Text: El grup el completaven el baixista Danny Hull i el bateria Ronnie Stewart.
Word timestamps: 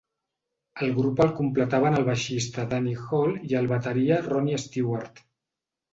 El 0.85 0.93
grup 0.99 1.19
el 1.25 1.33
completaven 1.41 1.99
el 1.99 2.07
baixista 2.09 2.65
Danny 2.71 2.97
Hull 3.03 3.37
i 3.53 3.61
el 3.61 3.69
bateria 3.73 4.19
Ronnie 4.29 4.63
Stewart. 4.69 5.27